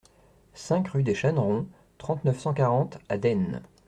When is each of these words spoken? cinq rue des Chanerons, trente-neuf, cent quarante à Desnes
cinq 0.55 0.87
rue 0.87 1.03
des 1.03 1.13
Chanerons, 1.13 1.67
trente-neuf, 1.99 2.39
cent 2.39 2.53
quarante 2.55 2.97
à 3.07 3.19
Desnes 3.19 3.61